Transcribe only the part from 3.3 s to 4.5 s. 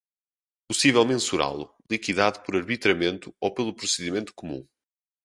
ou pelo procedimento